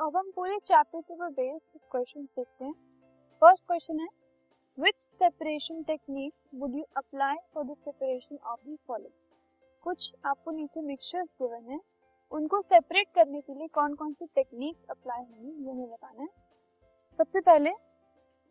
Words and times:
अब 0.00 0.16
हम 0.16 0.30
पूरे 0.36 0.56
चैप्टर 0.58 1.00
के 1.00 1.12
ऊपर 1.14 1.30
बेस्ड 1.30 1.78
क्वेश्चन 1.92 2.22
देखते 2.26 2.64
हैं। 2.64 2.72
फ़र्स्ट 3.42 3.62
क्वेश्चन 3.66 3.98
है 4.00 4.06
which 4.78 5.02
separation 5.14 5.82
technique 5.82 6.32
would 6.54 6.76
you 6.76 6.84
apply 6.96 7.36
for 7.54 7.64
the 7.64 7.76
separation 7.78 8.38
of 8.44 8.60
the 8.60 8.76
following 8.88 9.12
कुछ 9.84 10.10
आपको 10.26 10.50
नीचे 10.50 10.80
मिक्सचर्स 10.80 11.28
गिवन 11.42 11.70
है। 11.70 11.78
उनको 12.32 12.60
सेपरेट 12.62 13.08
करने 13.14 13.40
के 13.40 13.54
लिए 13.54 13.68
कौन 13.74 13.94
कौन 13.94 14.12
सी 14.12 14.26
टेक्निक 14.26 14.90
अप्लाई 14.90 15.22
होंगी, 15.22 15.64
ये 15.64 15.70
हमें 15.70 15.90
बताना 15.90 16.22
है। 16.22 16.28
सबसे 17.18 17.40
पहले 17.42 17.70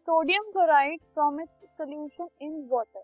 sodium 0.07 0.51
chloride 0.51 1.01
from 1.13 1.41
its 1.41 1.77
solution 1.77 2.29
in 2.41 2.67
water 2.71 3.03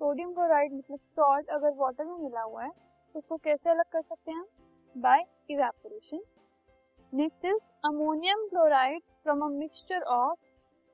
sodium 0.00 0.32
chloride 0.34 0.72
मतलब 0.74 0.98
सॉल्ट 0.98 1.48
अगर 1.50 1.74
वाटर 1.78 2.04
में 2.04 2.18
मिला 2.18 2.42
हुआ 2.42 2.64
है 2.64 2.70
तो 2.70 3.18
उसको 3.18 3.36
कैसे 3.38 3.70
अलग 3.70 3.92
कर 3.92 4.02
सकते 4.02 4.30
हैं 4.30 4.38
हम? 4.38 4.46
By 4.96 5.24
evaporation 5.50 6.32
next 7.14 7.44
is 7.44 7.58
ammonium 7.84 8.48
chloride 8.48 9.02
from 9.22 9.40
a 9.40 9.48
mixture 9.48 10.02
of 10.02 10.38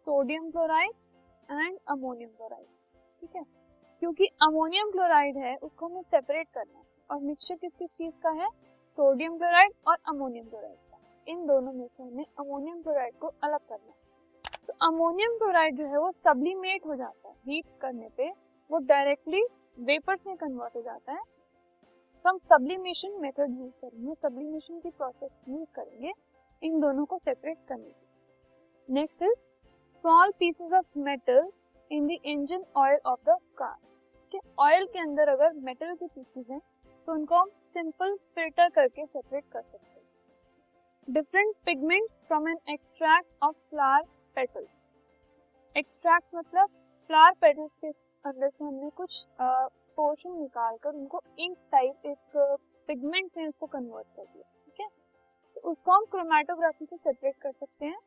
sodium 0.07 0.51
chloride 0.51 0.91
and 1.51 1.79
ammonium 1.88 2.30
chloride 2.30 2.66
ठीक 3.21 3.37
है? 3.37 3.43
क्योंकि 4.01 4.27
अमोनियम 4.43 4.91
क्लोराइड 4.91 5.37
है, 5.37 5.57
उसको 5.57 5.87
हमें 5.87 6.02
सेपरेट 6.02 6.48
करना 6.48 6.79
है। 6.79 6.85
और 7.11 7.21
मिक्सचर 7.21 7.55
किस 7.55 7.73
किस 7.79 7.91
चीज़ 7.91 8.15
का 8.23 8.30
है? 8.30 8.48
सोडियम 8.98 9.38
क्लोराइड 9.38 9.73
और 9.88 9.97
अमोनियम 10.09 10.45
क्लोराइड 10.45 10.77
का। 10.77 10.98
इन 11.27 11.47
दोनों 11.47 11.73
में 11.73 11.87
से 11.87 12.02
हमें 12.02 12.24
अमोनियम 12.38 12.83
क्लोराइड 12.83 13.15
को 13.15 13.27
अलग 13.27 13.60
करना 13.69 13.87
है। 13.87 13.95
तो 14.66 14.73
अमोनियम 14.87 15.38
क्लोराइड 15.38 15.77
जो 15.77 15.87
है, 15.87 15.99
वो 15.99 16.10
सब्लिमेट 16.10 16.87
हो 16.87 16.97
जाता 16.97 17.29
है 17.29 17.35
हीट 17.35 17.65
करने 17.80 18.09
पे। 18.16 18.30
वो 18.71 18.79
डायरेक्टली 18.79 19.43
वेपर्स 19.80 20.21
में 20.27 20.37
कन्वर्ट 20.37 20.77
हो 20.77 20.83
जाता 20.83 21.13
है। 21.13 21.41
तो 22.24 22.28
हम 22.28 22.38
सब्लिमेशन 22.50 23.20
मेथड 23.20 23.54
यूज़ 23.59 23.70
करेंगे 23.80 24.15
सब्लिमेशन 24.16 24.78
की 24.80 24.90
प्रोसेस 24.90 25.30
यूज़ 25.48 25.65
करेंगे, 25.74 26.12
इन 26.62 26.80
दोनों 26.80 27.04
को 27.04 27.18
सेपरेट 27.18 27.59
करने 27.68 27.90
के 27.90 28.95
next 28.95 29.23
is 29.23 29.32
small 30.04 30.30
pieces 30.38 30.73
of 30.73 30.98
metal 31.01 31.51
in 31.90 32.06
the 32.06 32.18
engine 32.24 32.64
oil 32.76 32.98
of 33.06 33.20
the 33.26 33.37
car 33.59 33.76
कि 34.32 34.40
ऑयल 34.60 34.87
के 34.92 34.98
अंदर 34.98 35.29
अगर 35.29 35.52
मेटल 35.64 35.95
के 35.95 36.06
पीसेस 36.06 36.46
हैं 36.51 36.60
तो 37.09 37.12
उनको 37.12 37.37
हम 37.37 37.48
सिंपल 37.74 38.14
फ़िल्टर 38.34 38.68
करके 38.70 39.07
सेपरेट 39.07 39.45
कर 39.52 39.62
सकते 39.62 39.86
हैं। 39.90 41.14
Different 41.14 41.54
pigment 41.64 42.10
from 42.29 42.48
an 42.48 42.59
extract 42.70 43.29
of 43.42 43.57
flower 43.70 44.04
petals 44.36 44.68
extract 45.76 46.34
मतलब 46.34 46.68
फ्लावर 47.10 47.32
पेटल्स 47.40 47.70
के 47.80 47.88
अंदर 48.24 48.48
से 48.48 48.64
हमने 48.64 48.90
कुछ 48.96 49.24
पोर्शन 49.96 50.32
निकाल 50.32 50.76
कर 50.82 50.95
उनको 50.95 51.21
इंक 51.38 51.57
टाइप 51.73 52.07
एक 52.07 52.37
पिगमेंट 52.88 53.30
में 53.37 53.46
उसको 53.46 53.66
कन्वर्ट 53.68 54.07
कर 54.16 54.24
दिया, 54.24 54.43
ठीक 54.65 54.80
है? 54.80 54.88
तो 55.57 55.60
उसको 55.62 55.93
हम 55.93 56.04
क्रोमेटोग्राफी 56.07 56.85
से 56.85 56.96
सेपरेट 56.96 57.37
कर 57.37 57.52
सकते 57.52 57.87
हैं। 57.87 57.98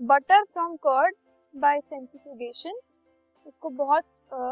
Butter 0.00 0.44
from 0.44 0.76
curd 0.78 1.16
by 1.54 1.80
centrifugation 1.80 2.80
उसको 3.46 3.68
बहुत 3.72 4.04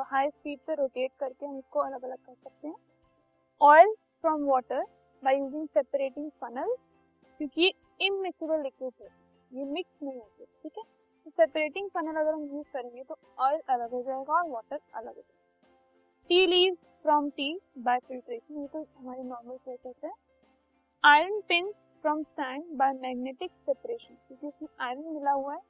हाई 0.08 0.28
स्पीड 0.30 0.58
पे 0.66 0.74
रोटेट 0.74 1.12
करके 1.20 1.46
हम 1.46 1.58
इसको 1.58 1.80
अलग 1.80 2.04
अलग 2.04 2.18
कर 2.18 2.34
सकते 2.34 2.68
हैं। 2.68 2.74
Oil 3.60 3.94
from 4.24 4.44
water 4.46 4.84
by 5.22 5.38
using 5.38 5.68
separating 5.68 6.30
funnel 6.40 6.74
क्योंकि 7.40 7.72
इमिक्सेबल 8.00 8.62
लिक्विड 8.62 8.92
है, 9.02 9.08
ये 9.50 9.64
मिक्स 9.66 10.02
नहीं 10.02 10.18
होते, 10.18 10.44
ठीक 10.44 10.78
है? 10.78 10.84
तो 11.26 11.30
सेपरेटिंग 11.30 11.88
फनल 11.90 12.20
अगर 12.20 12.32
हम 12.32 12.44
यूज़ 12.46 12.66
करेंगे 12.72 13.02
तो 13.02 13.16
ऑयल 13.40 13.60
अलग 13.70 13.90
हो 13.90 14.02
जाएगा 14.02 14.34
और 14.34 14.48
वाटर 14.50 14.76
अलग 14.76 15.06
हो 15.06 15.20
जाएगा। 15.20 15.41
Tea 16.30 16.46
leave 16.46 16.74
from 17.02 17.28
tea 17.30 17.46
by 17.78 17.98
filtration 17.98 18.60
ये 18.60 18.66
तो 18.66 18.82
हमारी 18.98 19.22
नॉर्मल 19.22 19.56
प्रोसेस 19.64 19.94
है। 20.04 20.10
Iron 21.04 21.40
pin 21.48 21.70
from 22.04 22.22
sand 22.22 22.64
by 22.78 22.92
magnetic 22.92 23.50
separation 23.50 24.14
क्योंकि 24.14 24.46
उसमें 24.46 24.86
आयरन 24.86 25.12
मिला 25.14 25.32
हुआ 25.32 25.54
है 25.54 25.60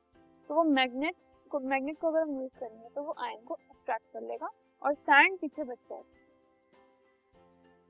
तो 0.50 0.54
वो 0.54 0.64
मैग्नेट 0.70 1.14
को 1.50 1.60
मैग्नेट 1.60 1.98
को 1.98 2.08
अगर 2.08 2.20
हम 2.20 2.41
यूज़ 2.41 2.58
करेंगे 2.60 2.88
तो 2.88 3.02
वो 3.02 3.14
आयरन 3.18 3.44
को 3.44 3.54
अट्रैक्ट 3.54 4.12
कर 4.12 4.22
लेगा 4.22 4.50
और 4.82 4.94
सैंड 4.94 5.38
पीछे 5.38 5.64
बच 5.64 5.78
जाएगा 5.91 6.20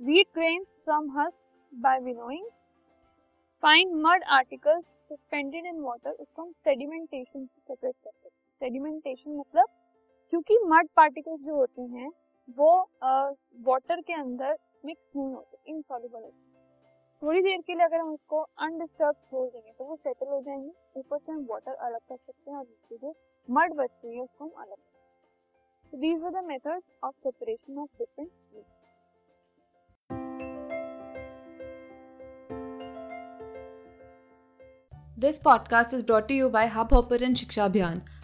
wheat 0.01 0.31
grains 0.37 0.67
from 0.87 1.11
husk 1.17 1.37
by 1.73 1.95
winnowing. 2.07 2.47
Fine 3.63 3.95
mud 3.97 4.23
articles 4.33 4.85
suspended 5.09 5.67
in 5.67 5.79
water 5.81 6.11
उसको 6.11 6.43
हम 6.43 6.51
सेडिमेंटेशन 6.65 7.45
से 7.45 7.61
सेपरेट 7.61 7.95
करते 7.95 8.29
हैं। 8.29 8.33
सेडिमेंटेशन 8.61 9.39
मतलब 9.39 9.69
क्योंकि 10.33 10.59
मड 10.67 10.89
पार्टिकल्स 10.97 11.41
जो 11.41 11.57
होते 11.57 11.83
हैं 11.83 12.11
वो 12.49 12.71
वाटर 13.67 14.01
के 14.01 14.13
अंदर 14.13 14.57
मिक्स 14.85 15.17
नहीं 15.17 15.35
होते 15.35 15.59
इनसॉल्युबल 15.71 16.21
होते। 16.21 16.41
थोड़ी 17.23 17.43
देर 17.43 17.61
के 17.61 17.75
लिए 17.75 17.85
अगर 17.85 17.97
हम 17.97 18.13
उसको 18.13 18.41
अनडिस्टर्ब 18.59 19.15
छोड़ 19.31 19.49
देंगे 19.49 19.73
तो 19.73 19.85
वो 19.85 19.97
सेटल 19.97 20.27
हो 20.27 20.41
जाएँगे। 20.41 20.73
ऊपर 20.97 21.19
से 21.19 21.33
हम 21.33 21.47
वाटर 21.51 21.75
अलग 21.87 22.01
कर 22.09 22.17
सकते 22.17 22.51
हैं 22.51 22.59
और 22.59 22.65
नीचे 22.65 22.97
जो 22.97 23.15
मड 23.49 23.75
बचती 23.75 24.15
है, 24.17 24.23
उसको 24.23 24.45
हम 24.45 24.63
अलग 24.63 24.77
कर 24.77 25.99
these 25.99 26.25
are 26.25 26.31
the 26.31 26.45
methods 26.45 26.85
of 27.05 27.15
separation 27.15 27.79
of 27.79 27.91
different 27.99 28.31
this 35.19 35.39
podcast 35.39 35.95
is 35.95 36.05
brought 36.07 36.31
you 36.31 36.49
by 36.51 36.67
Hubhopper 36.95 37.23
and 37.23 37.37
Shiksha 37.37 37.65
Abhiyan 37.65 38.03